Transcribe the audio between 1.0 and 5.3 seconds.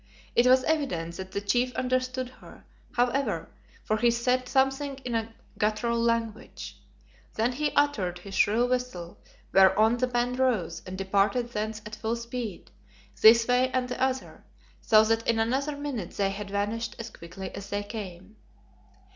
that the chief understood her, however, for he said something in